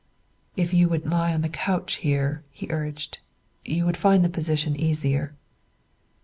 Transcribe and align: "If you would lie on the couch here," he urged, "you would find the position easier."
"If 0.55 0.73
you 0.73 0.89
would 0.89 1.05
lie 1.05 1.31
on 1.31 1.43
the 1.43 1.47
couch 1.49 1.97
here," 1.97 2.43
he 2.49 2.65
urged, 2.71 3.19
"you 3.63 3.85
would 3.85 3.95
find 3.97 4.25
the 4.25 4.29
position 4.29 4.75
easier." 4.75 5.35